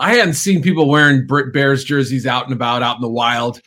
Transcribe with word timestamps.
I 0.00 0.14
hadn't 0.14 0.34
seen 0.34 0.62
people 0.62 0.88
wearing 0.88 1.26
Bears 1.52 1.84
jerseys 1.84 2.26
out 2.26 2.44
and 2.44 2.54
about 2.54 2.82
out 2.82 2.96
in 2.96 3.02
the 3.02 3.08
wild 3.08 3.60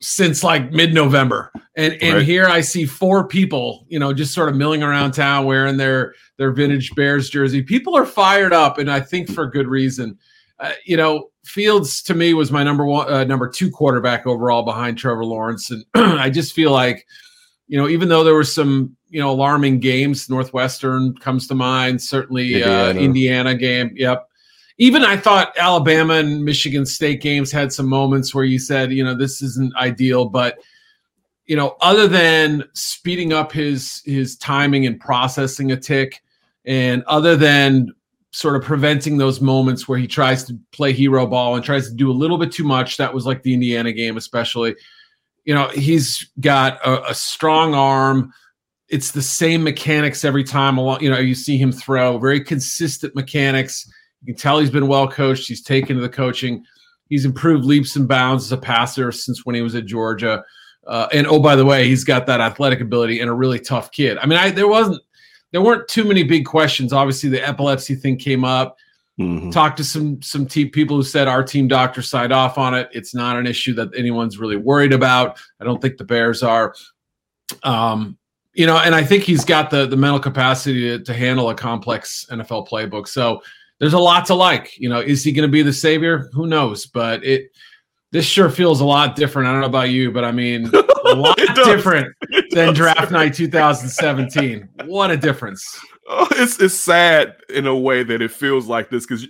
since 0.00 0.44
like 0.44 0.70
mid-November. 0.70 1.50
And 1.76 1.94
and 2.02 2.16
right. 2.16 2.26
here 2.26 2.46
I 2.46 2.60
see 2.60 2.84
four 2.84 3.26
people, 3.26 3.86
you 3.88 3.98
know, 3.98 4.12
just 4.12 4.34
sort 4.34 4.50
of 4.50 4.54
milling 4.54 4.82
around 4.82 5.12
town 5.12 5.46
wearing 5.46 5.78
their 5.78 6.14
their 6.36 6.52
vintage 6.52 6.94
Bears 6.94 7.30
jersey. 7.30 7.62
People 7.62 7.96
are 7.96 8.04
fired 8.04 8.52
up 8.52 8.76
and 8.76 8.90
I 8.90 9.00
think 9.00 9.30
for 9.30 9.46
good 9.46 9.66
reason. 9.66 10.18
Uh, 10.60 10.72
you 10.84 10.96
know, 10.96 11.30
Fields 11.44 12.02
to 12.02 12.14
me 12.14 12.34
was 12.34 12.52
my 12.52 12.62
number 12.62 12.84
one 12.84 13.10
uh, 13.10 13.24
number 13.24 13.48
2 13.48 13.70
quarterback 13.70 14.26
overall 14.26 14.64
behind 14.64 14.98
Trevor 14.98 15.24
Lawrence 15.24 15.70
and 15.70 15.84
I 15.94 16.28
just 16.28 16.52
feel 16.52 16.70
like 16.70 17.06
you 17.66 17.78
know, 17.78 17.88
even 17.88 18.08
though 18.08 18.24
there 18.24 18.34
were 18.34 18.44
some, 18.44 18.96
you 19.08 19.20
know, 19.20 19.30
alarming 19.30 19.80
games, 19.80 20.30
Northwestern 20.30 21.14
comes 21.18 21.46
to 21.48 21.54
mind, 21.54 22.00
certainly 22.02 22.54
Indiana. 22.54 22.98
Uh, 22.98 23.02
Indiana 23.02 23.54
game. 23.54 23.92
Yep 23.94 24.27
even 24.78 25.04
I 25.04 25.16
thought 25.16 25.52
Alabama 25.58 26.14
and 26.14 26.44
Michigan 26.44 26.86
State 26.86 27.20
games 27.20 27.50
had 27.50 27.72
some 27.72 27.88
moments 27.88 28.34
where 28.34 28.44
you 28.44 28.60
said, 28.60 28.92
you 28.92 29.02
know, 29.02 29.14
this 29.14 29.42
isn't 29.42 29.74
ideal, 29.76 30.26
but 30.26 30.58
you 31.46 31.56
know, 31.56 31.76
other 31.80 32.06
than 32.06 32.64
speeding 32.74 33.32
up 33.32 33.50
his 33.50 34.02
his 34.04 34.36
timing 34.36 34.86
and 34.86 35.00
processing 35.00 35.72
a 35.72 35.76
tick, 35.76 36.22
and 36.64 37.02
other 37.04 37.36
than 37.36 37.92
sort 38.30 38.54
of 38.54 38.62
preventing 38.62 39.16
those 39.16 39.40
moments 39.40 39.88
where 39.88 39.98
he 39.98 40.06
tries 40.06 40.44
to 40.44 40.56
play 40.70 40.92
hero 40.92 41.26
ball 41.26 41.56
and 41.56 41.64
tries 41.64 41.88
to 41.88 41.94
do 41.94 42.10
a 42.10 42.12
little 42.12 42.36
bit 42.38 42.52
too 42.52 42.64
much, 42.64 42.98
that 42.98 43.12
was 43.12 43.24
like 43.26 43.42
the 43.42 43.54
Indiana 43.54 43.92
game, 43.92 44.16
especially. 44.16 44.76
You 45.44 45.54
know, 45.54 45.68
he's 45.68 46.30
got 46.40 46.78
a, 46.86 47.10
a 47.10 47.14
strong 47.14 47.74
arm. 47.74 48.32
It's 48.90 49.12
the 49.12 49.22
same 49.22 49.64
mechanics 49.64 50.26
every 50.26 50.44
time. 50.44 50.76
Along, 50.76 51.02
you 51.02 51.10
know, 51.10 51.18
you 51.18 51.34
see 51.34 51.56
him 51.56 51.72
throw 51.72 52.18
very 52.18 52.44
consistent 52.44 53.14
mechanics 53.14 53.90
you 54.22 54.34
can 54.34 54.36
tell 54.36 54.58
he's 54.58 54.70
been 54.70 54.88
well 54.88 55.08
coached. 55.08 55.48
He's 55.48 55.62
taken 55.62 55.96
to 55.96 56.02
the 56.02 56.08
coaching. 56.08 56.64
He's 57.08 57.24
improved 57.24 57.64
leaps 57.64 57.96
and 57.96 58.06
bounds 58.06 58.44
as 58.44 58.52
a 58.52 58.58
passer 58.58 59.12
since 59.12 59.46
when 59.46 59.54
he 59.54 59.62
was 59.62 59.74
at 59.74 59.86
Georgia. 59.86 60.44
Uh, 60.86 61.08
and 61.12 61.26
oh, 61.26 61.40
by 61.40 61.54
the 61.54 61.64
way, 61.64 61.86
he's 61.86 62.04
got 62.04 62.26
that 62.26 62.40
athletic 62.40 62.80
ability 62.80 63.20
and 63.20 63.30
a 63.30 63.34
really 63.34 63.58
tough 63.58 63.90
kid. 63.92 64.18
I 64.18 64.26
mean, 64.26 64.38
I 64.38 64.50
there 64.50 64.68
wasn't 64.68 65.02
there 65.52 65.62
weren't 65.62 65.88
too 65.88 66.04
many 66.04 66.22
big 66.22 66.44
questions. 66.44 66.92
Obviously, 66.92 67.28
the 67.28 67.46
epilepsy 67.46 67.94
thing 67.94 68.16
came 68.16 68.44
up. 68.44 68.76
Mm-hmm. 69.18 69.50
Talked 69.50 69.78
to 69.78 69.84
some 69.84 70.22
some 70.22 70.46
people 70.46 70.96
who 70.96 71.02
said 71.02 71.28
our 71.28 71.42
team 71.42 71.68
doctor 71.68 72.02
signed 72.02 72.32
off 72.32 72.56
on 72.56 72.74
it. 72.74 72.88
It's 72.92 73.14
not 73.14 73.36
an 73.36 73.46
issue 73.46 73.74
that 73.74 73.88
anyone's 73.96 74.38
really 74.38 74.56
worried 74.56 74.92
about. 74.92 75.38
I 75.60 75.64
don't 75.64 75.82
think 75.82 75.96
the 75.96 76.04
Bears 76.04 76.42
are. 76.42 76.74
Um, 77.64 78.16
you 78.54 78.66
know, 78.66 78.78
and 78.78 78.94
I 78.94 79.04
think 79.04 79.24
he's 79.24 79.44
got 79.44 79.70
the 79.70 79.86
the 79.86 79.96
mental 79.96 80.20
capacity 80.20 80.82
to, 80.82 81.04
to 81.04 81.14
handle 81.14 81.50
a 81.50 81.54
complex 81.54 82.26
NFL 82.30 82.68
playbook. 82.68 83.08
So 83.08 83.42
there's 83.80 83.92
a 83.92 83.98
lot 83.98 84.26
to 84.26 84.34
like. 84.34 84.78
You 84.78 84.88
know, 84.88 85.00
is 85.00 85.24
he 85.24 85.32
going 85.32 85.48
to 85.48 85.52
be 85.52 85.62
the 85.62 85.72
savior? 85.72 86.28
Who 86.32 86.46
knows? 86.46 86.86
But 86.86 87.24
it 87.24 87.50
this 88.10 88.24
sure 88.24 88.50
feels 88.50 88.80
a 88.80 88.84
lot 88.84 89.16
different. 89.16 89.48
I 89.48 89.52
don't 89.52 89.60
know 89.60 89.66
about 89.66 89.90
you, 89.90 90.10
but 90.10 90.24
I 90.24 90.32
mean, 90.32 90.70
a 91.04 91.14
lot 91.14 91.38
different 91.54 92.14
than 92.50 92.74
draft 92.74 93.10
night 93.10 93.34
2017. 93.34 94.68
What 94.84 95.10
a 95.10 95.16
difference! 95.16 95.78
Oh, 96.08 96.26
it's 96.32 96.60
it's 96.60 96.74
sad 96.74 97.36
in 97.50 97.66
a 97.66 97.76
way 97.76 98.02
that 98.02 98.22
it 98.22 98.30
feels 98.30 98.66
like 98.66 98.88
this 98.90 99.06
because 99.06 99.26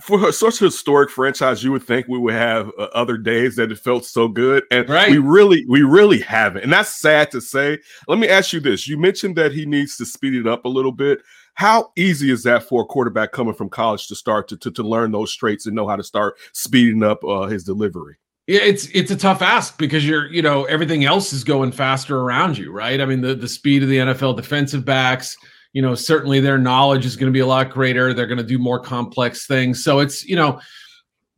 for 0.00 0.30
such 0.30 0.60
a 0.60 0.66
historic 0.66 1.10
franchise, 1.10 1.64
you 1.64 1.72
would 1.72 1.82
think 1.82 2.06
we 2.06 2.18
would 2.18 2.34
have 2.34 2.70
uh, 2.78 2.88
other 2.94 3.16
days 3.16 3.56
that 3.56 3.72
it 3.72 3.78
felt 3.78 4.04
so 4.04 4.28
good, 4.28 4.64
and 4.70 4.88
right. 4.88 5.10
we 5.10 5.18
really, 5.18 5.64
we 5.68 5.82
really 5.82 6.20
haven't, 6.20 6.62
and 6.62 6.72
that's 6.72 6.94
sad 6.94 7.30
to 7.30 7.40
say. 7.40 7.78
Let 8.06 8.18
me 8.18 8.28
ask 8.28 8.52
you 8.52 8.60
this: 8.60 8.86
You 8.86 8.98
mentioned 8.98 9.36
that 9.36 9.52
he 9.52 9.64
needs 9.64 9.96
to 9.96 10.06
speed 10.06 10.34
it 10.34 10.46
up 10.46 10.64
a 10.64 10.68
little 10.68 10.92
bit. 10.92 11.22
How 11.54 11.92
easy 11.96 12.30
is 12.30 12.42
that 12.42 12.64
for 12.64 12.82
a 12.82 12.84
quarterback 12.84 13.32
coming 13.32 13.54
from 13.54 13.70
college 13.70 14.08
to 14.08 14.14
start 14.14 14.48
to, 14.48 14.58
to, 14.58 14.70
to 14.72 14.82
learn 14.82 15.12
those 15.12 15.34
traits 15.34 15.64
and 15.64 15.74
know 15.74 15.88
how 15.88 15.96
to 15.96 16.04
start 16.04 16.36
speeding 16.52 17.02
up 17.02 17.24
uh, 17.24 17.46
his 17.46 17.64
delivery? 17.64 18.16
Yeah, 18.46 18.60
it's 18.60 18.86
it's 18.88 19.10
a 19.10 19.16
tough 19.16 19.40
ask 19.40 19.78
because 19.78 20.06
you're 20.06 20.26
you 20.26 20.42
know 20.42 20.64
everything 20.64 21.04
else 21.04 21.32
is 21.32 21.42
going 21.42 21.72
faster 21.72 22.20
around 22.20 22.58
you, 22.58 22.70
right? 22.70 23.00
I 23.00 23.06
mean 23.06 23.22
the 23.22 23.34
the 23.34 23.48
speed 23.48 23.82
of 23.82 23.88
the 23.88 23.96
NFL 23.96 24.36
defensive 24.36 24.84
backs, 24.84 25.36
you 25.76 25.82
know, 25.82 25.94
certainly 25.94 26.40
their 26.40 26.56
knowledge 26.56 27.04
is 27.04 27.16
going 27.16 27.30
to 27.30 27.36
be 27.36 27.40
a 27.40 27.46
lot 27.46 27.70
greater. 27.70 28.14
They're 28.14 28.26
going 28.26 28.38
to 28.38 28.44
do 28.44 28.58
more 28.58 28.80
complex 28.80 29.46
things. 29.46 29.84
So 29.84 29.98
it's 29.98 30.24
you 30.24 30.34
know, 30.34 30.58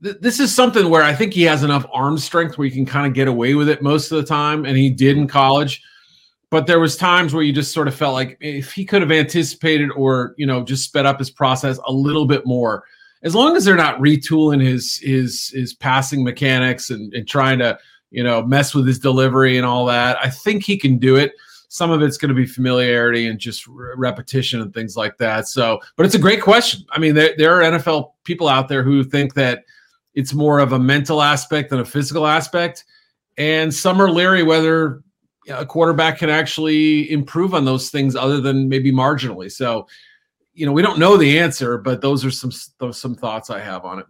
th- 0.01 0.19
this 0.21 0.39
is 0.39 0.55
something 0.55 0.89
where 0.89 1.03
I 1.03 1.13
think 1.13 1.33
he 1.33 1.43
has 1.43 1.65
enough 1.65 1.85
arm 1.93 2.19
strength 2.19 2.57
where 2.57 2.69
he 2.69 2.75
can 2.75 2.87
kind 2.87 3.07
of 3.07 3.15
get 3.15 3.27
away 3.27 3.55
with 3.55 3.69
it 3.69 3.83
most 3.83 4.13
of 4.13 4.19
the 4.19 4.25
time, 4.25 4.65
and 4.65 4.77
he 4.77 4.91
did 4.91 5.17
in 5.17 5.27
college 5.27 5.83
but 6.51 6.67
there 6.67 6.81
was 6.81 6.97
times 6.97 7.35
where 7.35 7.43
you 7.43 7.53
just 7.53 7.73
sort 7.73 7.89
of 7.89 7.95
felt 7.95 8.15
like 8.15 8.39
if 8.41 8.73
he 8.73 8.85
could 8.85 9.03
have 9.03 9.11
anticipated 9.11 9.91
or 9.97 10.35
you 10.37 10.47
know 10.47 10.63
just 10.63 10.85
sped 10.85 11.07
up 11.07 11.19
his 11.19 11.31
process 11.31 11.79
a 11.87 11.93
little 11.93 12.27
bit 12.27 12.47
more 12.47 12.85
as 13.23 13.35
long 13.35 13.57
as 13.57 13.65
they're 13.65 13.77
not 13.77 13.99
retooling 13.99 14.63
his 14.63 14.97
his 14.97 15.49
his 15.49 15.75
passing 15.75 16.23
mechanics 16.25 16.91
and, 16.91 17.13
and 17.15 17.29
trying 17.29 17.59
to 17.59 17.79
you 18.11 18.23
know 18.23 18.43
mess 18.43 18.75
with 18.75 18.87
his 18.87 18.99
delivery 18.99 19.57
and 19.57 19.67
all 19.67 19.85
that 19.85 20.17
i 20.23 20.31
think 20.31 20.65
he 20.65 20.79
can 20.79 20.99
do 20.99 21.17
it 21.17 21.33
some 21.69 21.91
of 21.91 22.03
it's 22.03 22.17
going 22.17 22.31
to 22.31 22.35
be 22.35 22.47
familiarity 22.47 23.29
and 23.29 23.39
just 23.39 23.67
re- 23.67 23.93
repetition 23.97 24.61
and 24.61 24.73
things 24.73 24.97
like 24.97 25.17
that 25.19 25.47
so 25.47 25.79
but 25.97 26.07
it's 26.07 26.15
a 26.15 26.19
great 26.19 26.43
question 26.43 26.85
i 26.93 26.99
mean 26.99 27.15
there, 27.15 27.35
there 27.39 27.55
are 27.55 27.73
nfl 27.73 28.13
people 28.25 28.49
out 28.49 28.69
there 28.69 28.83
who 28.83 29.05
think 29.05 29.35
that 29.35 29.65
it's 30.15 30.35
more 30.35 30.59
of 30.59 30.73
a 30.73 30.79
mental 30.79 31.23
aspect 31.23 31.71
than 31.71 31.81
a 31.81 31.85
physical 31.85 32.27
aspect 32.27 32.85
and 33.37 33.73
some 33.73 34.01
are 34.01 34.11
leery 34.11 34.43
whether 34.43 35.03
a 35.51 35.67
quarterback 35.67 36.19
can 36.19 36.31
actually 36.31 37.11
improve 37.11 37.55
on 37.55 37.65
those 37.65 37.91
things 37.91 38.15
other 38.17 38.41
than 38.41 38.69
maybe 38.69 38.93
marginally. 38.93 39.51
So, 39.51 39.87
you 40.55 40.67
know, 40.67 40.73
we 40.73 40.83
don't 40.83 40.99
know 40.99 41.17
the 41.17 41.39
answer, 41.39 41.79
but 41.79 42.01
those 42.01 42.25
are 42.25 42.31
some 42.31 42.53
those 42.79 43.01
some 43.01 43.15
thoughts 43.15 43.51
I 43.51 43.61
have 43.61 43.85
on 43.85 44.01
it. 44.01 44.07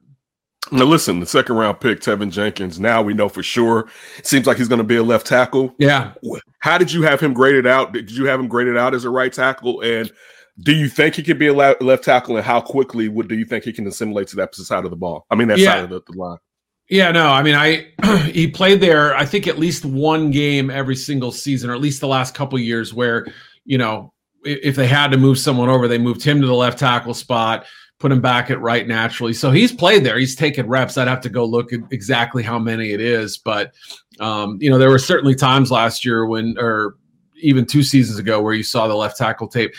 Now, 0.70 0.84
listen, 0.84 1.20
the 1.20 1.26
second 1.26 1.56
round 1.56 1.80
pick, 1.80 2.00
Teven 2.00 2.30
Jenkins. 2.30 2.78
Now 2.78 3.02
we 3.02 3.14
know 3.14 3.28
for 3.28 3.42
sure. 3.42 3.88
Seems 4.22 4.46
like 4.46 4.58
he's 4.58 4.68
going 4.68 4.78
to 4.78 4.84
be 4.84 4.96
a 4.96 5.02
left 5.02 5.26
tackle. 5.26 5.74
Yeah. 5.78 6.12
How 6.58 6.78
did 6.78 6.92
you 6.92 7.02
have 7.02 7.20
him 7.20 7.32
graded 7.32 7.66
out? 7.66 7.92
Did 7.92 8.10
you 8.10 8.26
have 8.26 8.38
him 8.38 8.48
graded 8.48 8.76
out 8.76 8.94
as 8.94 9.04
a 9.04 9.10
right 9.10 9.32
tackle? 9.32 9.80
And 9.80 10.12
do 10.60 10.72
you 10.74 10.88
think 10.88 11.14
he 11.14 11.22
could 11.22 11.38
be 11.38 11.46
a 11.46 11.54
left 11.54 12.04
tackle? 12.04 12.36
And 12.36 12.44
how 12.44 12.60
quickly 12.60 13.08
would 13.08 13.28
do 13.28 13.36
you 13.36 13.44
think 13.44 13.64
he 13.64 13.72
can 13.72 13.86
assimilate 13.86 14.28
to 14.28 14.36
that 14.36 14.54
side 14.54 14.84
of 14.84 14.90
the 14.90 14.96
ball? 14.96 15.26
I 15.30 15.36
mean, 15.36 15.48
that 15.48 15.58
yeah. 15.58 15.72
side 15.72 15.84
of 15.84 15.90
the, 15.90 16.02
the 16.06 16.18
line. 16.18 16.38
Yeah, 16.88 17.10
no, 17.10 17.28
I 17.28 17.42
mean, 17.42 17.54
I 17.54 17.92
he 18.32 18.48
played 18.48 18.80
there. 18.80 19.14
I 19.14 19.26
think 19.26 19.46
at 19.46 19.58
least 19.58 19.84
one 19.84 20.30
game 20.30 20.70
every 20.70 20.96
single 20.96 21.30
season, 21.32 21.70
or 21.70 21.74
at 21.74 21.80
least 21.80 22.00
the 22.00 22.08
last 22.08 22.34
couple 22.34 22.58
years, 22.58 22.94
where 22.94 23.26
you 23.64 23.76
know 23.76 24.12
if 24.44 24.76
they 24.76 24.86
had 24.86 25.10
to 25.12 25.18
move 25.18 25.38
someone 25.38 25.68
over, 25.68 25.86
they 25.86 25.98
moved 25.98 26.22
him 26.22 26.40
to 26.40 26.46
the 26.46 26.54
left 26.54 26.78
tackle 26.78 27.12
spot, 27.12 27.66
put 27.98 28.12
him 28.12 28.20
back 28.20 28.50
at 28.50 28.60
right 28.60 28.86
naturally. 28.86 29.32
So 29.32 29.50
he's 29.50 29.72
played 29.72 30.04
there. 30.04 30.18
He's 30.18 30.36
taken 30.36 30.68
reps. 30.68 30.96
I'd 30.96 31.08
have 31.08 31.20
to 31.22 31.28
go 31.28 31.44
look 31.44 31.70
exactly 31.90 32.42
how 32.42 32.58
many 32.58 32.92
it 32.92 33.00
is, 33.00 33.38
but 33.38 33.74
um, 34.20 34.58
you 34.60 34.70
know, 34.70 34.78
there 34.78 34.90
were 34.90 34.98
certainly 34.98 35.34
times 35.34 35.70
last 35.70 36.04
year 36.04 36.26
when, 36.26 36.56
or 36.58 36.96
even 37.40 37.66
two 37.66 37.82
seasons 37.82 38.18
ago, 38.18 38.40
where 38.40 38.54
you 38.54 38.62
saw 38.62 38.86
the 38.88 38.94
left 38.94 39.16
tackle 39.16 39.48
tape. 39.48 39.74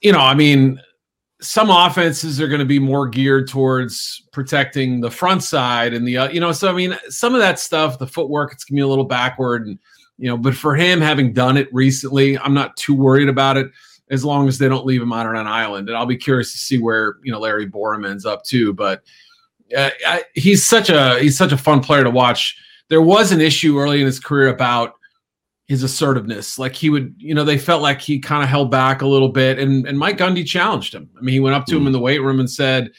You 0.00 0.12
know, 0.12 0.20
I 0.20 0.34
mean, 0.34 0.80
some 1.40 1.70
offenses 1.70 2.40
are 2.40 2.48
going 2.48 2.60
to 2.60 2.64
be 2.64 2.78
more 2.78 3.06
geared 3.06 3.48
towards 3.48 4.22
protecting 4.32 5.00
the 5.00 5.10
front 5.10 5.42
side 5.42 5.92
and 5.92 6.06
the 6.08 6.16
uh, 6.16 6.28
you 6.30 6.40
know 6.40 6.52
so 6.52 6.68
i 6.68 6.72
mean 6.72 6.96
some 7.08 7.34
of 7.34 7.40
that 7.40 7.58
stuff 7.58 7.98
the 7.98 8.06
footwork 8.06 8.52
it's 8.52 8.64
to 8.64 8.72
be 8.72 8.80
a 8.80 8.86
little 8.86 9.04
backward 9.04 9.66
and 9.66 9.78
you 10.16 10.28
know 10.28 10.38
but 10.38 10.54
for 10.54 10.74
him 10.74 11.00
having 11.00 11.32
done 11.32 11.56
it 11.56 11.68
recently 11.72 12.38
i'm 12.38 12.54
not 12.54 12.76
too 12.76 12.94
worried 12.94 13.28
about 13.28 13.56
it 13.56 13.70
as 14.10 14.24
long 14.24 14.48
as 14.48 14.58
they 14.58 14.68
don't 14.68 14.86
leave 14.86 15.02
him 15.02 15.12
out 15.12 15.26
on 15.26 15.36
an 15.36 15.46
island 15.46 15.88
and 15.88 15.96
i'll 15.96 16.06
be 16.06 16.16
curious 16.16 16.52
to 16.52 16.58
see 16.58 16.78
where 16.78 17.16
you 17.22 17.32
know 17.32 17.38
larry 17.38 17.68
borom 17.68 18.08
ends 18.08 18.26
up 18.26 18.44
too 18.44 18.72
but 18.72 19.02
uh, 19.76 19.90
I, 20.06 20.24
he's 20.34 20.66
such 20.66 20.90
a 20.90 21.18
he's 21.18 21.38
such 21.38 21.52
a 21.52 21.58
fun 21.58 21.80
player 21.80 22.04
to 22.04 22.10
watch 22.10 22.56
there 22.90 23.02
was 23.02 23.32
an 23.32 23.40
issue 23.40 23.78
early 23.78 24.00
in 24.00 24.06
his 24.06 24.20
career 24.20 24.48
about 24.48 24.94
his 25.66 25.82
assertiveness. 25.82 26.58
Like 26.58 26.74
he 26.74 26.90
would, 26.90 27.14
you 27.18 27.34
know, 27.34 27.44
they 27.44 27.58
felt 27.58 27.82
like 27.82 28.00
he 28.00 28.18
kind 28.18 28.42
of 28.42 28.48
held 28.48 28.70
back 28.70 29.02
a 29.02 29.06
little 29.06 29.30
bit. 29.30 29.58
And 29.58 29.86
and 29.86 29.98
Mike 29.98 30.18
Gundy 30.18 30.46
challenged 30.46 30.94
him. 30.94 31.08
I 31.16 31.22
mean, 31.22 31.32
he 31.32 31.40
went 31.40 31.56
up 31.56 31.66
to 31.66 31.74
mm. 31.74 31.78
him 31.78 31.86
in 31.86 31.92
the 31.92 32.00
weight 32.00 32.22
room 32.22 32.40
and 32.40 32.50
said, 32.50 32.90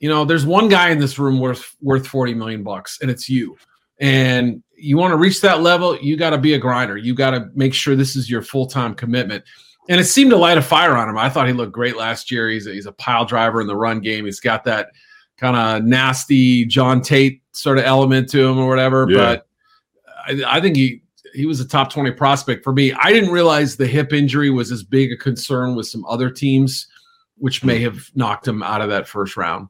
you 0.00 0.08
know, 0.08 0.24
there's 0.24 0.44
one 0.44 0.68
guy 0.68 0.90
in 0.90 0.98
this 0.98 1.18
room 1.18 1.38
worth 1.38 1.74
worth 1.80 2.06
40 2.06 2.34
million 2.34 2.62
bucks, 2.62 2.98
and 3.00 3.10
it's 3.10 3.28
you. 3.28 3.56
And 4.00 4.62
you 4.76 4.96
want 4.96 5.12
to 5.12 5.16
reach 5.16 5.40
that 5.42 5.62
level, 5.62 5.96
you 6.00 6.16
got 6.16 6.30
to 6.30 6.38
be 6.38 6.54
a 6.54 6.58
grinder. 6.58 6.96
You 6.96 7.14
got 7.14 7.30
to 7.30 7.48
make 7.54 7.72
sure 7.72 7.94
this 7.94 8.16
is 8.16 8.28
your 8.28 8.42
full-time 8.42 8.94
commitment. 8.94 9.44
And 9.88 10.00
it 10.00 10.04
seemed 10.04 10.30
to 10.30 10.36
light 10.36 10.56
a 10.56 10.62
fire 10.62 10.96
on 10.96 11.08
him. 11.08 11.18
I 11.18 11.28
thought 11.28 11.46
he 11.46 11.52
looked 11.52 11.72
great 11.72 11.96
last 11.96 12.30
year. 12.30 12.48
He's 12.48 12.66
a, 12.66 12.72
he's 12.72 12.86
a 12.86 12.92
pile 12.92 13.24
driver 13.24 13.60
in 13.60 13.66
the 13.66 13.76
run 13.76 14.00
game. 14.00 14.24
He's 14.24 14.40
got 14.40 14.64
that 14.64 14.88
kind 15.36 15.56
of 15.56 15.84
nasty 15.84 16.64
John 16.64 17.02
Tate 17.02 17.42
sort 17.52 17.78
of 17.78 17.84
element 17.84 18.30
to 18.30 18.46
him 18.46 18.58
or 18.58 18.68
whatever. 18.68 19.06
Yeah. 19.08 19.16
But 19.16 19.46
I, 20.26 20.56
I 20.56 20.60
think 20.60 20.76
he 20.76 21.02
he 21.34 21.46
was 21.46 21.60
a 21.60 21.66
top 21.66 21.90
20 21.90 22.12
prospect 22.12 22.62
for 22.62 22.72
me. 22.72 22.92
I 22.92 23.12
didn't 23.12 23.30
realize 23.30 23.76
the 23.76 23.86
hip 23.86 24.12
injury 24.12 24.50
was 24.50 24.70
as 24.70 24.84
big 24.84 25.10
a 25.10 25.16
concern 25.16 25.74
with 25.74 25.88
some 25.88 26.04
other 26.06 26.30
teams, 26.30 26.86
which 27.36 27.64
may 27.64 27.80
have 27.80 28.08
knocked 28.14 28.46
him 28.46 28.62
out 28.62 28.80
of 28.80 28.88
that 28.90 29.08
first 29.08 29.36
round. 29.36 29.68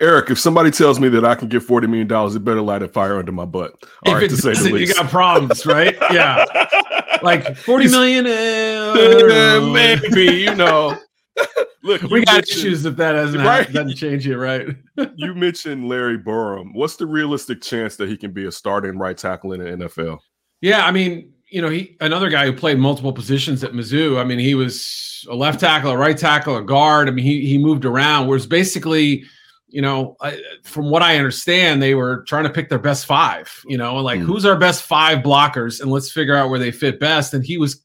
Eric, 0.00 0.30
if 0.30 0.38
somebody 0.38 0.70
tells 0.70 0.98
me 0.98 1.08
that 1.10 1.24
I 1.24 1.34
can 1.34 1.48
get 1.48 1.62
forty 1.62 1.86
million 1.86 2.08
dollars, 2.08 2.34
it 2.34 2.44
better 2.44 2.60
light 2.60 2.82
a 2.82 2.88
fire 2.88 3.18
under 3.18 3.30
my 3.30 3.44
butt. 3.44 3.72
All 4.04 4.14
if 4.14 4.20
right, 4.22 4.30
to 4.30 4.36
say 4.36 4.54
the 4.54 4.70
least. 4.72 4.96
You 4.96 5.02
got 5.02 5.10
problems, 5.10 5.64
right? 5.64 5.96
yeah, 6.10 6.44
like 7.22 7.56
forty 7.64 7.88
million, 7.88 8.26
uh, 8.28 9.70
maybe 9.72 10.42
you 10.42 10.54
know. 10.54 10.96
Look, 11.82 12.02
we 12.02 12.24
got 12.26 12.42
issues 12.42 12.84
if 12.84 12.96
that 12.96 13.12
doesn't 13.12 13.40
right? 13.40 13.72
doesn't 13.72 13.96
change 13.96 14.26
it, 14.26 14.36
right? 14.36 14.68
you 15.16 15.34
mentioned 15.34 15.88
Larry 15.88 16.18
Borom. 16.18 16.74
What's 16.74 16.96
the 16.96 17.06
realistic 17.06 17.62
chance 17.62 17.96
that 17.96 18.08
he 18.10 18.18
can 18.18 18.32
be 18.32 18.44
a 18.44 18.52
starting 18.52 18.98
right 18.98 19.16
tackle 19.16 19.54
in 19.54 19.60
the 19.60 19.86
NFL? 19.86 20.18
Yeah, 20.60 20.84
I 20.84 20.90
mean, 20.90 21.32
you 21.48 21.62
know, 21.62 21.70
he 21.70 21.96
another 22.00 22.28
guy 22.28 22.44
who 22.44 22.52
played 22.52 22.78
multiple 22.78 23.12
positions 23.12 23.64
at 23.64 23.72
Mizzou. 23.72 24.20
I 24.20 24.24
mean, 24.24 24.38
he 24.38 24.54
was 24.54 25.26
a 25.30 25.34
left 25.34 25.60
tackle, 25.60 25.90
a 25.90 25.96
right 25.96 26.16
tackle, 26.16 26.56
a 26.56 26.62
guard. 26.62 27.08
I 27.08 27.12
mean, 27.12 27.24
he 27.24 27.46
he 27.46 27.58
moved 27.58 27.84
around. 27.84 28.26
Whereas 28.26 28.46
basically, 28.46 29.24
you 29.70 29.82
know, 29.82 30.16
I, 30.20 30.40
from 30.62 30.90
what 30.90 31.02
I 31.02 31.16
understand, 31.16 31.82
they 31.82 31.94
were 31.94 32.24
trying 32.28 32.44
to 32.44 32.50
pick 32.50 32.68
their 32.68 32.78
best 32.78 33.06
five. 33.06 33.50
You 33.66 33.78
know, 33.78 33.96
like 33.96 34.20
mm. 34.20 34.24
who's 34.24 34.44
our 34.44 34.58
best 34.58 34.82
five 34.82 35.18
blockers, 35.18 35.80
and 35.80 35.90
let's 35.90 36.12
figure 36.12 36.36
out 36.36 36.50
where 36.50 36.58
they 36.58 36.70
fit 36.70 37.00
best. 37.00 37.34
And 37.34 37.44
he 37.44 37.58
was 37.58 37.84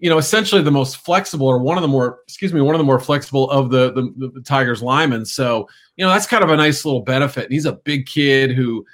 you 0.00 0.08
know, 0.08 0.18
essentially 0.18 0.62
the 0.62 0.70
most 0.70 0.96
flexible 0.96 1.46
or 1.46 1.58
one 1.58 1.76
of 1.76 1.82
the 1.82 1.88
more, 1.88 2.20
excuse 2.26 2.54
me, 2.54 2.60
one 2.62 2.74
of 2.74 2.78
the 2.78 2.84
more 2.84 2.98
flexible 2.98 3.50
of 3.50 3.70
the, 3.70 3.92
the, 3.92 4.30
the 4.32 4.40
Tigers 4.40 4.82
linemen. 4.82 5.26
So, 5.26 5.68
you 5.96 6.04
know, 6.04 6.10
that's 6.10 6.26
kind 6.26 6.42
of 6.42 6.48
a 6.48 6.56
nice 6.56 6.86
little 6.86 7.02
benefit. 7.02 7.44
And 7.44 7.52
he's 7.52 7.66
a 7.66 7.74
big 7.74 8.06
kid 8.06 8.50
who, 8.50 8.84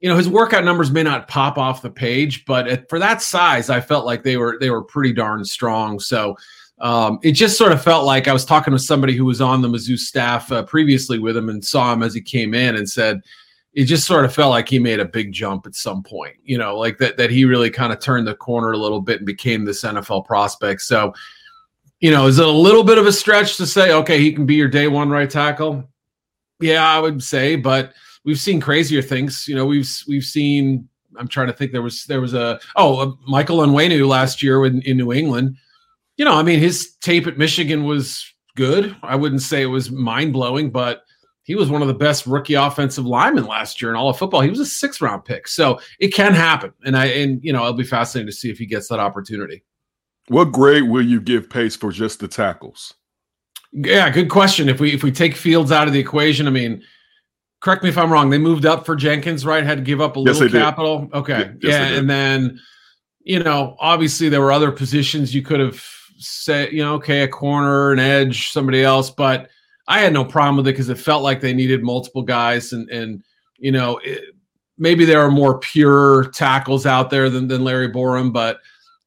you 0.00 0.08
know, 0.08 0.16
his 0.16 0.30
workout 0.30 0.64
numbers 0.64 0.90
may 0.90 1.02
not 1.02 1.28
pop 1.28 1.58
off 1.58 1.82
the 1.82 1.90
page, 1.90 2.46
but 2.46 2.68
at, 2.68 2.88
for 2.88 2.98
that 2.98 3.20
size, 3.20 3.68
I 3.68 3.82
felt 3.82 4.06
like 4.06 4.22
they 4.22 4.38
were 4.38 4.56
they 4.58 4.70
were 4.70 4.82
pretty 4.82 5.12
darn 5.12 5.44
strong. 5.44 6.00
So 6.00 6.36
um, 6.78 7.18
it 7.22 7.32
just 7.32 7.56
sort 7.56 7.72
of 7.72 7.82
felt 7.82 8.04
like 8.04 8.28
I 8.28 8.32
was 8.32 8.44
talking 8.44 8.72
to 8.72 8.78
somebody 8.78 9.14
who 9.14 9.24
was 9.24 9.40
on 9.40 9.62
the 9.62 9.68
Mizzou 9.68 9.98
staff 9.98 10.50
uh, 10.52 10.62
previously 10.62 11.18
with 11.18 11.36
him 11.36 11.48
and 11.48 11.64
saw 11.64 11.92
him 11.92 12.02
as 12.02 12.14
he 12.14 12.20
came 12.20 12.52
in 12.52 12.76
and 12.76 12.88
said, 12.88 13.22
it 13.76 13.84
just 13.84 14.06
sort 14.06 14.24
of 14.24 14.34
felt 14.34 14.50
like 14.50 14.68
he 14.68 14.78
made 14.78 15.00
a 15.00 15.04
big 15.04 15.32
jump 15.32 15.66
at 15.66 15.74
some 15.74 16.02
point, 16.02 16.34
you 16.42 16.56
know, 16.56 16.78
like 16.78 16.96
that 16.96 17.18
that 17.18 17.30
he 17.30 17.44
really 17.44 17.70
kind 17.70 17.92
of 17.92 18.00
turned 18.00 18.26
the 18.26 18.34
corner 18.34 18.72
a 18.72 18.78
little 18.78 19.02
bit 19.02 19.18
and 19.18 19.26
became 19.26 19.64
this 19.64 19.84
NFL 19.84 20.24
prospect. 20.24 20.80
So, 20.80 21.12
you 22.00 22.10
know, 22.10 22.26
is 22.26 22.38
it 22.38 22.46
a 22.46 22.50
little 22.50 22.82
bit 22.82 22.96
of 22.96 23.06
a 23.06 23.12
stretch 23.12 23.58
to 23.58 23.66
say, 23.66 23.92
okay, 23.92 24.18
he 24.18 24.32
can 24.32 24.46
be 24.46 24.54
your 24.54 24.68
day 24.68 24.88
one 24.88 25.10
right 25.10 25.28
tackle? 25.28 25.84
Yeah, 26.58 26.86
I 26.88 26.98
would 26.98 27.22
say, 27.22 27.56
but 27.56 27.92
we've 28.24 28.40
seen 28.40 28.60
crazier 28.60 29.02
things. 29.02 29.46
You 29.46 29.54
know, 29.54 29.66
we've 29.66 29.90
we've 30.08 30.24
seen. 30.24 30.88
I'm 31.18 31.28
trying 31.28 31.46
to 31.46 31.52
think. 31.52 31.72
There 31.72 31.82
was 31.82 32.04
there 32.04 32.22
was 32.22 32.32
a 32.32 32.58
oh 32.76 33.00
a 33.00 33.30
Michael 33.30 33.58
Onwenu 33.58 34.08
last 34.08 34.42
year 34.42 34.64
in, 34.64 34.80
in 34.82 34.96
New 34.96 35.12
England. 35.12 35.56
You 36.16 36.24
know, 36.24 36.34
I 36.34 36.42
mean, 36.42 36.58
his 36.58 36.94
tape 36.96 37.26
at 37.26 37.38
Michigan 37.38 37.84
was 37.84 38.24
good. 38.56 38.96
I 39.02 39.16
wouldn't 39.16 39.42
say 39.42 39.62
it 39.62 39.66
was 39.66 39.90
mind 39.90 40.32
blowing, 40.32 40.70
but 40.70 41.02
he 41.42 41.54
was 41.54 41.70
one 41.70 41.82
of 41.82 41.88
the 41.88 41.94
best 41.94 42.26
rookie 42.26 42.54
offensive 42.54 43.06
linemen 43.06 43.46
last 43.46 43.80
year 43.80 43.90
in 43.90 43.96
all 43.96 44.08
of 44.08 44.18
football. 44.18 44.40
He 44.40 44.50
was 44.50 44.58
a 44.58 44.66
six 44.66 45.00
round 45.00 45.24
pick. 45.24 45.46
So 45.46 45.78
it 46.00 46.08
can 46.08 46.34
happen. 46.34 46.72
And 46.84 46.96
I 46.96 47.06
and 47.06 47.42
you 47.44 47.52
know, 47.52 47.60
it'll 47.60 47.74
be 47.74 47.84
fascinating 47.84 48.28
to 48.28 48.36
see 48.36 48.50
if 48.50 48.58
he 48.58 48.66
gets 48.66 48.88
that 48.88 48.98
opportunity. 48.98 49.62
What 50.28 50.46
grade 50.46 50.84
will 50.84 51.06
you 51.06 51.20
give 51.20 51.48
Pace 51.48 51.76
for 51.76 51.92
just 51.92 52.18
the 52.18 52.26
tackles? 52.26 52.94
Yeah, 53.72 54.10
good 54.10 54.28
question. 54.28 54.68
If 54.68 54.80
we 54.80 54.92
if 54.92 55.04
we 55.04 55.12
take 55.12 55.36
Fields 55.36 55.70
out 55.70 55.86
of 55.86 55.92
the 55.92 56.00
equation, 56.00 56.48
I 56.48 56.50
mean, 56.50 56.82
correct 57.60 57.84
me 57.84 57.90
if 57.90 57.98
I'm 57.98 58.12
wrong. 58.12 58.30
They 58.30 58.38
moved 58.38 58.66
up 58.66 58.84
for 58.84 58.96
Jenkins, 58.96 59.46
right? 59.46 59.62
Had 59.62 59.78
to 59.78 59.84
give 59.84 60.00
up 60.00 60.16
a 60.16 60.20
little 60.20 60.48
capital. 60.48 61.02
Did. 61.02 61.14
Okay. 61.14 61.50
Yes, 61.60 61.72
yeah. 61.92 61.98
And 61.98 62.10
then, 62.10 62.58
you 63.20 63.38
know, 63.40 63.76
obviously 63.78 64.28
there 64.28 64.40
were 64.40 64.52
other 64.52 64.72
positions 64.72 65.32
you 65.32 65.42
could 65.42 65.60
have 65.60 65.84
said, 66.18 66.72
you 66.72 66.82
know, 66.82 66.94
okay, 66.94 67.22
a 67.22 67.28
corner, 67.28 67.92
an 67.92 67.98
edge, 67.98 68.50
somebody 68.50 68.82
else, 68.82 69.10
but 69.10 69.48
I 69.88 70.00
had 70.00 70.12
no 70.12 70.24
problem 70.24 70.56
with 70.56 70.68
it 70.68 70.72
because 70.72 70.88
it 70.88 70.98
felt 70.98 71.22
like 71.22 71.40
they 71.40 71.54
needed 71.54 71.82
multiple 71.82 72.22
guys, 72.22 72.72
and 72.72 72.88
and 72.90 73.22
you 73.58 73.72
know 73.72 73.98
it, 73.98 74.34
maybe 74.78 75.04
there 75.04 75.20
are 75.20 75.30
more 75.30 75.58
pure 75.58 76.30
tackles 76.30 76.86
out 76.86 77.10
there 77.10 77.30
than 77.30 77.46
than 77.48 77.64
Larry 77.64 77.90
Borom, 77.90 78.32
but 78.32 78.58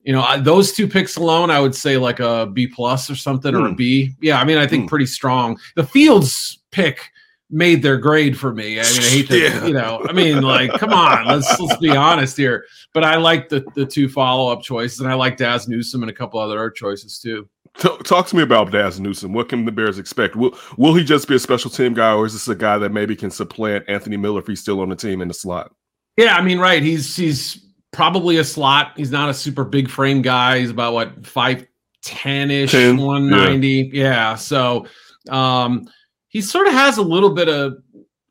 you 0.03 0.13
know 0.13 0.21
I, 0.21 0.39
those 0.39 0.71
two 0.71 0.87
picks 0.87 1.17
alone, 1.17 1.51
I 1.51 1.59
would 1.59 1.75
say 1.75 1.97
like 1.97 2.19
a 2.19 2.47
B 2.47 2.67
plus 2.67 3.09
or 3.09 3.15
something 3.15 3.53
mm. 3.53 3.61
or 3.61 3.67
a 3.67 4.05
hmm. 4.05 4.13
Yeah, 4.21 4.39
I 4.39 4.45
mean 4.45 4.57
I 4.57 4.67
think 4.67 4.85
mm. 4.85 4.89
pretty 4.89 5.05
strong. 5.05 5.59
The 5.75 5.83
Fields 5.83 6.59
pick 6.71 7.11
made 7.49 7.81
their 7.81 7.97
grade 7.97 8.37
for 8.37 8.53
me. 8.53 8.79
I 8.79 8.83
mean, 8.83 9.01
I 9.01 9.09
hate 9.09 9.27
to, 9.27 9.37
yeah. 9.39 9.65
you 9.65 9.73
know, 9.73 10.05
I 10.07 10.13
mean, 10.13 10.41
like, 10.41 10.71
come 10.73 10.93
on, 10.93 11.25
let's 11.25 11.59
let's 11.59 11.77
be 11.77 11.89
honest 11.89 12.37
here. 12.37 12.65
But 12.93 13.03
I 13.03 13.17
like 13.17 13.49
the 13.49 13.65
the 13.75 13.85
two 13.85 14.09
follow 14.09 14.51
up 14.51 14.61
choices, 14.61 14.99
and 14.99 15.09
I 15.09 15.15
like 15.15 15.37
Dazz 15.37 15.67
Newsome 15.67 16.03
and 16.03 16.09
a 16.09 16.13
couple 16.13 16.39
other 16.39 16.69
choices 16.69 17.19
too. 17.19 17.47
Talk 17.77 18.27
to 18.27 18.35
me 18.35 18.41
about 18.41 18.71
Dazz 18.71 18.99
Newsome. 18.99 19.31
What 19.31 19.49
can 19.49 19.63
the 19.65 19.71
Bears 19.71 19.99
expect? 19.99 20.35
Will 20.35 20.57
will 20.77 20.93
he 20.93 21.03
just 21.03 21.27
be 21.27 21.35
a 21.35 21.39
special 21.39 21.71
team 21.71 21.93
guy, 21.93 22.13
or 22.13 22.25
is 22.25 22.33
this 22.33 22.47
a 22.47 22.55
guy 22.55 22.77
that 22.77 22.91
maybe 22.91 23.15
can 23.15 23.31
supplant 23.31 23.85
Anthony 23.87 24.17
Miller 24.17 24.39
if 24.39 24.47
he's 24.47 24.61
still 24.61 24.81
on 24.81 24.89
the 24.89 24.95
team 24.95 25.21
in 25.21 25.27
the 25.27 25.33
slot? 25.33 25.73
Yeah, 26.17 26.35
I 26.35 26.41
mean, 26.41 26.59
right. 26.59 26.83
He's 26.83 27.15
he's 27.15 27.65
probably 27.91 28.37
a 28.37 28.43
slot. 28.43 28.93
He's 28.97 29.11
not 29.11 29.29
a 29.29 29.33
super 29.33 29.63
big 29.63 29.89
frame 29.89 30.21
guy. 30.21 30.59
He's 30.59 30.71
about 30.71 30.93
what 30.93 31.25
five 31.25 31.65
ten 32.01 32.51
ish, 32.51 32.73
one 32.73 33.29
ninety. 33.29 33.89
Yeah. 33.93 34.03
yeah. 34.03 34.35
So 34.35 34.87
um, 35.29 35.87
he 36.29 36.41
sort 36.41 36.67
of 36.67 36.73
has 36.73 36.97
a 36.97 37.03
little 37.03 37.31
bit 37.31 37.49
of 37.49 37.77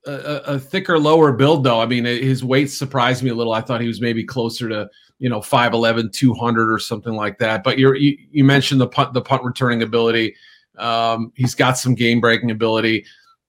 a, 0.06 0.42
a, 0.46 0.58
thicker 0.58 0.98
lower 0.98 1.32
build 1.32 1.64
though. 1.64 1.80
I 1.80 1.86
mean, 1.86 2.04
his 2.04 2.42
weight 2.42 2.70
surprised 2.70 3.22
me 3.22 3.30
a 3.30 3.34
little. 3.34 3.52
I 3.52 3.60
thought 3.60 3.80
he 3.80 3.88
was 3.88 4.00
maybe 4.00 4.24
closer 4.24 4.68
to 4.68 4.88
you 5.18 5.28
know 5.28 5.40
5'11 5.40 6.12
200 6.12 6.72
or 6.72 6.78
something 6.78 7.14
like 7.14 7.38
that 7.38 7.62
but 7.64 7.78
you 7.78 7.94
you 7.94 8.44
mentioned 8.44 8.80
the 8.80 8.86
punt 8.86 9.12
the 9.12 9.20
punt 9.20 9.42
returning 9.44 9.82
ability 9.82 10.34
um, 10.78 11.32
he's 11.34 11.54
got 11.54 11.76
some 11.76 11.94
game 11.94 12.20
breaking 12.20 12.50
ability 12.50 13.04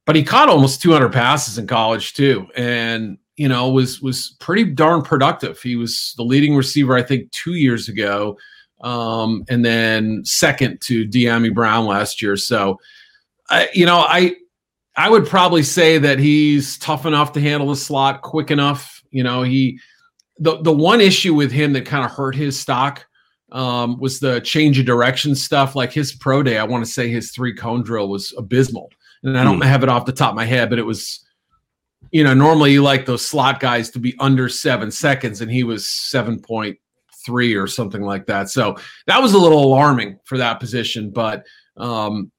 but 0.05 0.15
he 0.15 0.23
caught 0.23 0.49
almost 0.49 0.81
200 0.81 1.11
passes 1.11 1.57
in 1.57 1.67
college 1.67 2.13
too 2.13 2.47
and 2.55 3.17
you 3.37 3.47
know 3.47 3.69
was 3.69 4.01
was 4.01 4.35
pretty 4.39 4.63
darn 4.63 5.01
productive 5.01 5.61
he 5.61 5.75
was 5.75 6.13
the 6.17 6.23
leading 6.23 6.55
receiver 6.55 6.95
i 6.95 7.03
think 7.03 7.29
two 7.31 7.53
years 7.53 7.87
ago 7.87 8.37
um, 8.81 9.43
and 9.49 9.65
then 9.65 10.21
second 10.23 10.79
to 10.79 11.05
Dyami 11.05 11.53
Brown 11.53 11.85
last 11.85 12.21
year 12.21 12.37
so 12.37 12.79
I, 13.49 13.69
you 13.73 13.85
know 13.85 13.99
i 13.99 14.35
i 14.95 15.09
would 15.09 15.27
probably 15.27 15.63
say 15.63 15.97
that 15.97 16.19
he's 16.19 16.77
tough 16.77 17.05
enough 17.05 17.33
to 17.33 17.41
handle 17.41 17.69
the 17.69 17.75
slot 17.75 18.21
quick 18.21 18.51
enough 18.51 19.03
you 19.11 19.23
know 19.23 19.43
he 19.43 19.79
the 20.39 20.61
the 20.61 20.73
one 20.73 21.01
issue 21.01 21.33
with 21.33 21.51
him 21.51 21.73
that 21.73 21.85
kind 21.85 22.05
of 22.05 22.11
hurt 22.11 22.35
his 22.35 22.59
stock 22.59 23.05
um, 23.51 23.99
was 23.99 24.19
the 24.19 24.39
change 24.41 24.79
of 24.79 24.85
direction 24.85 25.35
stuff. 25.35 25.75
Like 25.75 25.91
his 25.91 26.13
pro 26.13 26.43
day, 26.43 26.57
I 26.57 26.63
want 26.63 26.85
to 26.85 26.91
say 26.91 27.09
his 27.09 27.31
three 27.31 27.53
cone 27.53 27.83
drill 27.83 28.09
was 28.09 28.33
abysmal, 28.37 28.89
and 29.23 29.37
I 29.37 29.43
don't 29.43 29.59
mm. 29.59 29.65
have 29.65 29.83
it 29.83 29.89
off 29.89 30.05
the 30.05 30.11
top 30.11 30.31
of 30.31 30.35
my 30.35 30.45
head, 30.45 30.69
but 30.69 30.79
it 30.79 30.85
was. 30.85 31.25
You 32.11 32.23
know, 32.23 32.33
normally 32.33 32.71
you 32.71 32.81
like 32.81 33.05
those 33.05 33.27
slot 33.27 33.59
guys 33.59 33.89
to 33.91 33.99
be 33.99 34.15
under 34.19 34.49
seven 34.49 34.89
seconds, 34.89 35.41
and 35.41 35.51
he 35.51 35.63
was 35.63 35.89
seven 35.89 36.39
point 36.39 36.79
three 37.25 37.53
or 37.55 37.67
something 37.67 38.01
like 38.01 38.25
that. 38.27 38.49
So 38.49 38.77
that 39.05 39.21
was 39.21 39.33
a 39.33 39.37
little 39.37 39.63
alarming 39.63 40.17
for 40.23 40.37
that 40.37 40.59
position. 40.59 41.11
But 41.11 41.45
um, 41.77 42.31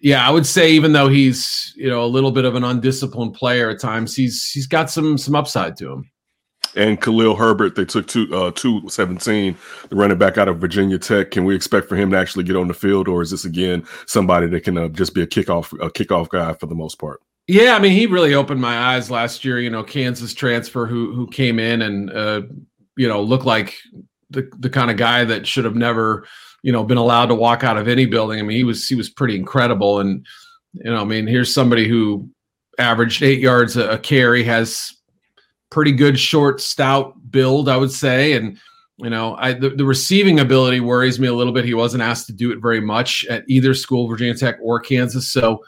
yeah, 0.00 0.26
I 0.26 0.30
would 0.30 0.46
say 0.46 0.70
even 0.72 0.92
though 0.92 1.08
he's 1.08 1.72
you 1.76 1.88
know 1.88 2.04
a 2.04 2.06
little 2.06 2.32
bit 2.32 2.44
of 2.44 2.54
an 2.54 2.64
undisciplined 2.64 3.34
player 3.34 3.70
at 3.70 3.80
times, 3.80 4.14
he's 4.14 4.50
he's 4.50 4.66
got 4.66 4.90
some 4.90 5.18
some 5.18 5.34
upside 5.34 5.76
to 5.78 5.92
him 5.92 6.10
and 6.78 7.00
Khalil 7.00 7.36
Herbert. 7.36 7.74
They 7.74 7.84
took 7.84 8.06
two 8.06 8.34
uh 8.34 8.52
two 8.52 8.88
seventeen, 8.88 9.56
the 9.88 9.96
running 9.96 10.18
back 10.18 10.38
out 10.38 10.48
of 10.48 10.58
Virginia 10.58 10.98
Tech. 10.98 11.30
Can 11.30 11.44
we 11.44 11.54
expect 11.54 11.88
for 11.88 11.96
him 11.96 12.10
to 12.10 12.18
actually 12.18 12.44
get 12.44 12.56
on 12.56 12.68
the 12.68 12.74
field, 12.74 13.08
or 13.08 13.22
is 13.22 13.30
this 13.30 13.44
again 13.44 13.86
somebody 14.06 14.46
that 14.48 14.62
can 14.62 14.78
uh, 14.78 14.88
just 14.88 15.14
be 15.14 15.22
a 15.22 15.26
kickoff 15.26 15.72
a 15.84 15.90
kickoff 15.90 16.28
guy 16.28 16.52
for 16.54 16.66
the 16.66 16.74
most 16.74 16.98
part? 16.98 17.20
Yeah, 17.46 17.74
I 17.74 17.78
mean, 17.78 17.92
he 17.92 18.06
really 18.06 18.34
opened 18.34 18.60
my 18.60 18.78
eyes 18.78 19.10
last 19.10 19.44
year. 19.44 19.58
You 19.58 19.70
know, 19.70 19.82
Kansas 19.82 20.34
transfer 20.34 20.86
who 20.86 21.12
who 21.14 21.26
came 21.28 21.58
in 21.58 21.82
and 21.82 22.10
uh, 22.10 22.42
you 22.96 23.08
know 23.08 23.22
looked 23.22 23.46
like 23.46 23.76
the 24.30 24.48
the 24.58 24.70
kind 24.70 24.90
of 24.90 24.96
guy 24.96 25.24
that 25.24 25.46
should 25.46 25.64
have 25.64 25.76
never 25.76 26.26
you 26.62 26.72
know 26.72 26.84
been 26.84 26.98
allowed 26.98 27.26
to 27.26 27.34
walk 27.34 27.64
out 27.64 27.76
of 27.76 27.88
any 27.88 28.06
building. 28.06 28.38
I 28.38 28.42
mean, 28.42 28.56
he 28.56 28.64
was 28.64 28.88
he 28.88 28.94
was 28.94 29.10
pretty 29.10 29.36
incredible, 29.36 30.00
and 30.00 30.26
you 30.74 30.90
know, 30.90 31.00
I 31.00 31.04
mean, 31.04 31.26
here's 31.26 31.52
somebody 31.52 31.88
who 31.88 32.28
averaged 32.78 33.22
eight 33.22 33.40
yards 33.40 33.76
a, 33.76 33.90
a 33.90 33.98
carry, 33.98 34.44
has 34.44 34.92
pretty 35.70 35.92
good 35.92 36.18
short 36.18 36.60
stout 36.60 37.14
build, 37.30 37.68
I 37.68 37.76
would 37.76 37.92
say. 37.92 38.34
And 38.34 38.58
you 38.98 39.10
know, 39.10 39.36
I 39.36 39.52
the, 39.52 39.70
the, 39.70 39.84
receiving 39.84 40.40
ability 40.40 40.80
worries 40.80 41.20
me 41.20 41.28
a 41.28 41.34
little 41.34 41.52
bit. 41.52 41.64
He 41.64 41.74
wasn't 41.74 42.02
asked 42.02 42.26
to 42.26 42.32
do 42.32 42.50
it 42.50 42.60
very 42.60 42.80
much 42.80 43.24
at 43.26 43.44
either 43.46 43.74
school, 43.74 44.08
Virginia 44.08 44.34
Tech 44.34 44.56
or 44.62 44.80
Kansas. 44.80 45.30
So, 45.32 45.62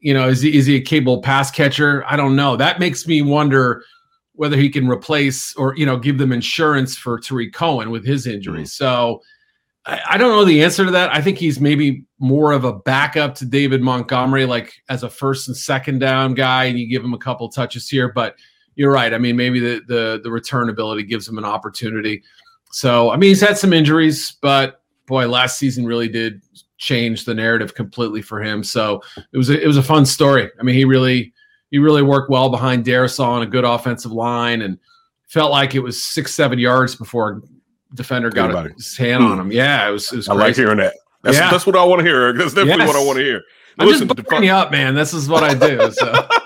you 0.00 0.14
know, 0.14 0.28
is 0.28 0.40
he 0.40 0.56
is 0.56 0.66
he 0.66 0.76
a 0.76 0.80
capable 0.80 1.22
pass 1.22 1.50
catcher? 1.50 2.04
I 2.06 2.16
don't 2.16 2.36
know. 2.36 2.56
That 2.56 2.80
makes 2.80 3.06
me 3.06 3.22
wonder 3.22 3.84
whether 4.32 4.56
he 4.56 4.70
can 4.70 4.88
replace 4.88 5.54
or 5.56 5.76
you 5.76 5.86
know 5.86 5.96
give 5.96 6.18
them 6.18 6.32
insurance 6.32 6.96
for 6.96 7.20
Tarik 7.20 7.52
Cohen 7.52 7.90
with 7.90 8.04
his 8.04 8.26
injury. 8.26 8.60
Mm-hmm. 8.60 8.66
So. 8.66 9.22
I, 9.86 10.00
I 10.10 10.18
don't 10.18 10.30
know 10.30 10.44
the 10.44 10.62
answer 10.62 10.84
to 10.84 10.90
that. 10.90 11.14
I 11.14 11.20
think 11.22 11.38
he's 11.38 11.60
maybe 11.60 12.04
more 12.18 12.52
of 12.52 12.64
a 12.64 12.72
backup 12.72 13.34
to 13.36 13.46
David 13.46 13.82
Montgomery, 13.82 14.44
like 14.44 14.74
as 14.88 15.02
a 15.02 15.10
first 15.10 15.48
and 15.48 15.56
second 15.56 15.98
down 15.98 16.34
guy, 16.34 16.64
and 16.64 16.78
you 16.78 16.88
give 16.88 17.04
him 17.04 17.14
a 17.14 17.18
couple 17.18 17.48
touches 17.48 17.88
here. 17.88 18.12
But 18.12 18.36
you're 18.74 18.92
right. 18.92 19.12
I 19.12 19.18
mean, 19.18 19.36
maybe 19.36 19.60
the 19.60 19.80
the 19.86 20.20
the 20.22 20.30
return 20.30 20.68
ability 20.68 21.04
gives 21.04 21.28
him 21.28 21.38
an 21.38 21.44
opportunity. 21.44 22.22
So, 22.72 23.10
I 23.10 23.16
mean, 23.16 23.28
he's 23.28 23.40
had 23.40 23.58
some 23.58 23.72
injuries, 23.72 24.36
but 24.40 24.82
boy, 25.06 25.26
last 25.26 25.58
season 25.58 25.84
really 25.84 26.08
did 26.08 26.40
change 26.78 27.24
the 27.24 27.34
narrative 27.34 27.74
completely 27.74 28.22
for 28.22 28.40
him. 28.42 28.62
So 28.62 29.02
it 29.32 29.36
was 29.36 29.50
a, 29.50 29.60
it 29.60 29.66
was 29.66 29.76
a 29.76 29.82
fun 29.82 30.06
story. 30.06 30.48
I 30.58 30.62
mean, 30.62 30.76
he 30.76 30.84
really 30.84 31.32
he 31.70 31.78
really 31.78 32.02
worked 32.02 32.30
well 32.30 32.48
behind 32.48 32.84
Darrisaw 32.84 33.26
on 33.26 33.42
a 33.42 33.46
good 33.46 33.64
offensive 33.64 34.12
line 34.12 34.62
and 34.62 34.78
felt 35.28 35.50
like 35.50 35.74
it 35.74 35.80
was 35.80 36.02
six 36.02 36.34
seven 36.34 36.58
yards 36.58 36.94
before 36.94 37.42
defender 37.94 38.30
got 38.30 38.72
his 38.72 38.96
hand 38.96 39.24
on 39.24 39.40
him. 39.40 39.46
Hmm. 39.46 39.52
Yeah, 39.52 39.88
it 39.88 39.92
was. 39.92 40.12
It 40.12 40.16
was 40.16 40.28
I 40.28 40.34
like 40.34 40.56
hearing 40.56 40.78
that. 40.78 40.94
That's, 41.22 41.36
yeah. 41.36 41.50
that's 41.50 41.66
what 41.66 41.76
I 41.76 41.84
want 41.84 42.00
to 42.00 42.04
hear. 42.04 42.32
That's 42.32 42.54
definitely 42.54 42.84
yes. 42.84 42.86
what 42.86 42.96
I 42.96 43.04
want 43.04 43.18
to 43.18 43.24
hear. 43.24 43.42
I'm 43.78 43.86
Listen, 43.86 44.08
just 44.08 44.24
buttering 44.24 44.44
you 44.44 44.52
up, 44.52 44.70
man. 44.70 44.94
This 44.94 45.12
is 45.12 45.28
what 45.28 45.44
I 45.44 45.54
do. 45.54 45.90
So. 45.92 46.28